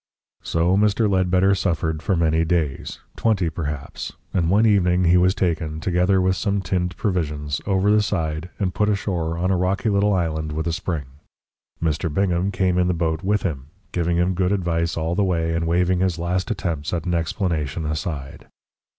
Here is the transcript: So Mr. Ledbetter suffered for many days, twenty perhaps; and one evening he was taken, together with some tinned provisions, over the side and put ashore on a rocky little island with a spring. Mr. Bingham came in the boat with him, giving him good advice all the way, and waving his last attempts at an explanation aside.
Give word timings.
So 0.41 0.75
Mr. 0.75 1.07
Ledbetter 1.07 1.53
suffered 1.53 2.01
for 2.01 2.15
many 2.15 2.43
days, 2.43 2.97
twenty 3.15 3.51
perhaps; 3.51 4.13
and 4.33 4.49
one 4.49 4.65
evening 4.65 5.03
he 5.03 5.15
was 5.17 5.35
taken, 5.35 5.79
together 5.79 6.19
with 6.19 6.35
some 6.35 6.59
tinned 6.63 6.97
provisions, 6.97 7.61
over 7.67 7.91
the 7.91 8.01
side 8.01 8.49
and 8.57 8.73
put 8.73 8.89
ashore 8.89 9.37
on 9.37 9.51
a 9.51 9.55
rocky 9.57 9.89
little 9.89 10.11
island 10.11 10.53
with 10.53 10.65
a 10.65 10.73
spring. 10.73 11.05
Mr. 11.83 12.11
Bingham 12.11 12.49
came 12.51 12.79
in 12.79 12.87
the 12.87 12.95
boat 12.95 13.21
with 13.21 13.43
him, 13.43 13.67
giving 13.91 14.17
him 14.17 14.33
good 14.33 14.51
advice 14.51 14.97
all 14.97 15.13
the 15.13 15.23
way, 15.23 15.53
and 15.53 15.67
waving 15.67 15.99
his 15.99 16.17
last 16.17 16.49
attempts 16.49 16.93
at 16.93 17.05
an 17.05 17.13
explanation 17.13 17.85
aside. 17.85 18.47